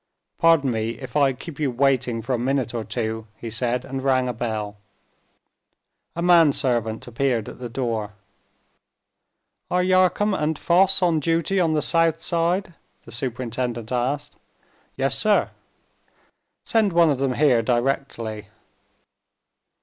[0.39, 4.01] "Pardon me if I keep you waiting for a minute or two," he said, and
[4.03, 4.77] rang a bell.
[6.15, 8.13] A man servant appeared at the door.
[9.69, 12.73] "Are Yarcombe and Foss on duty on the south side?"
[13.05, 14.35] the superintendent asked.
[14.95, 15.51] "Yes, sir."
[16.65, 18.47] "Send one of them here directly."